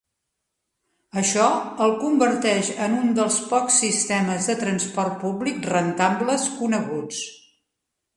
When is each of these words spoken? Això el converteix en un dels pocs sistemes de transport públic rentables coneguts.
Això 1.21 1.49
el 1.87 1.91
converteix 2.03 2.71
en 2.85 2.95
un 3.01 3.11
dels 3.19 3.37
pocs 3.51 3.77
sistemes 3.81 4.47
de 4.53 4.55
transport 4.63 5.19
públic 5.25 5.61
rentables 5.75 6.49
coneguts. 6.63 7.21